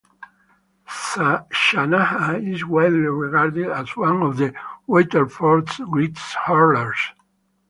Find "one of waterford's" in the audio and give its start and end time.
3.95-5.77